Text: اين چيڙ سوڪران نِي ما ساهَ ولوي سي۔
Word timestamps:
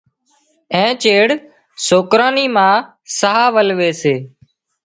اين 0.73 0.91
چيڙ 1.03 1.27
سوڪران 1.87 2.31
نِي 2.35 2.45
ما 2.55 2.69
ساهَ 3.17 3.41
ولوي 3.55 3.91
سي۔ 4.01 4.15